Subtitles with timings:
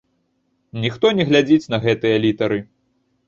[0.85, 2.59] Ніхто не глядзіць на гэтыя літары!